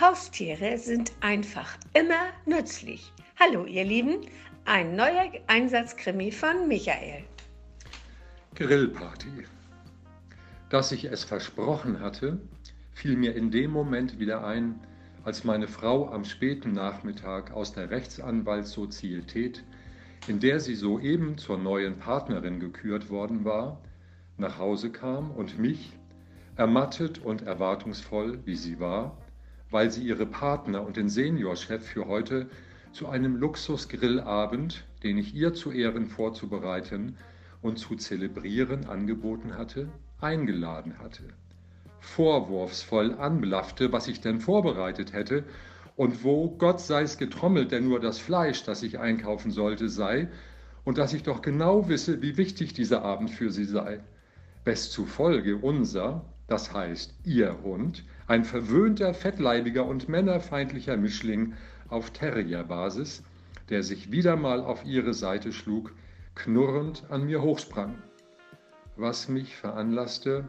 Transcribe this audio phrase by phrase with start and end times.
[0.00, 3.12] Haustiere sind einfach immer nützlich.
[3.38, 4.22] Hallo ihr Lieben,
[4.64, 7.22] ein neuer Einsatzkrimi von Michael.
[8.54, 9.44] Grillparty.
[10.70, 12.40] Dass ich es versprochen hatte,
[12.94, 14.80] fiel mir in dem Moment wieder ein,
[15.24, 19.62] als meine Frau am späten Nachmittag aus der Rechtsanwaltssozietät,
[20.28, 23.78] in der sie soeben zur neuen Partnerin gekürt worden war,
[24.38, 25.92] nach Hause kam und mich,
[26.56, 29.18] ermattet und erwartungsvoll wie sie war,
[29.70, 32.48] weil sie ihre Partner und den Seniorchef für heute
[32.92, 37.16] zu einem Luxusgrillabend, den ich ihr zu Ehren vorzubereiten
[37.62, 39.88] und zu zelebrieren angeboten hatte,
[40.20, 41.22] eingeladen hatte.
[42.00, 45.44] Vorwurfsvoll anblaffte, was ich denn vorbereitet hätte
[45.96, 50.28] und wo, Gott sei es getrommelt, denn nur das Fleisch, das ich einkaufen sollte, sei
[50.84, 54.00] und dass ich doch genau wisse, wie wichtig dieser Abend für sie sei.
[54.64, 61.54] Wes zufolge unser, das heißt ihr Hund, ein verwöhnter, fettleibiger und männerfeindlicher Mischling
[61.88, 63.22] auf Terrierbasis,
[63.68, 65.94] der sich wieder mal auf ihre Seite schlug,
[66.34, 68.02] knurrend an mir hochsprang,
[68.96, 70.48] was mich veranlasste,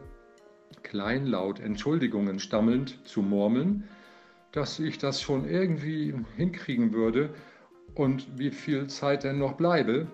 [0.82, 3.84] kleinlaut Entschuldigungen stammelnd zu murmeln,
[4.50, 7.30] dass ich das schon irgendwie hinkriegen würde
[7.94, 10.08] und wie viel Zeit denn noch bleibe,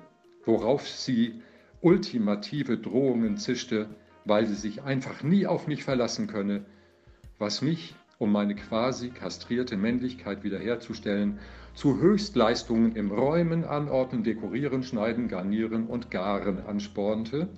[0.44, 1.40] worauf sie
[1.80, 3.88] ultimative Drohungen zischte,
[4.28, 6.64] weil sie sich einfach nie auf mich verlassen könne,
[7.38, 11.38] was mich, um meine quasi kastrierte Männlichkeit wiederherzustellen,
[11.74, 17.48] zu Höchstleistungen im Räumen, Anordnen, Dekorieren, Schneiden, Garnieren und Garen anspornte,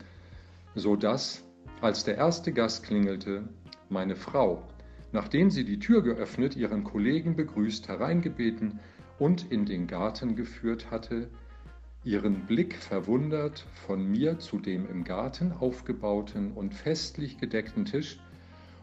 [0.74, 1.42] so dass,
[1.80, 3.48] als der erste Gast klingelte,
[3.88, 4.68] meine Frau,
[5.12, 8.78] nachdem sie die Tür geöffnet, ihren Kollegen begrüßt, hereingebeten
[9.18, 11.30] und in den Garten geführt hatte,
[12.04, 18.18] ihren Blick verwundert von mir zu dem im Garten aufgebauten und festlich gedeckten Tisch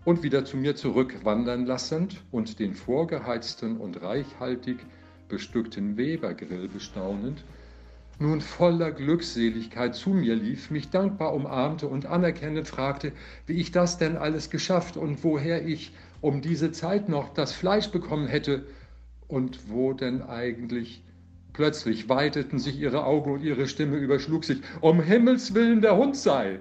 [0.06, 4.86] und wieder zu mir zurückwandern lassend und den vorgeheizten und reichhaltig
[5.28, 7.44] bestückten Webergrill bestaunend,
[8.20, 13.12] nun voller Glückseligkeit zu mir lief, mich dankbar umarmte und anerkennend fragte,
[13.46, 15.92] wie ich das denn alles geschafft und woher ich
[16.22, 18.66] um diese Zeit noch das Fleisch bekommen hätte
[19.28, 21.04] und wo denn eigentlich
[21.58, 24.60] Plötzlich weiteten sich ihre Augen und ihre Stimme überschlug sich.
[24.80, 26.60] Um Himmels willen, der Hund sei.